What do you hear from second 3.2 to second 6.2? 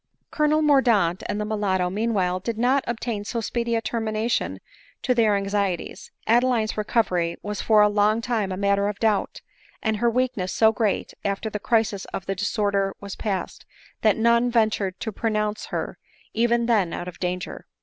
so speedy a termination to their anxieties;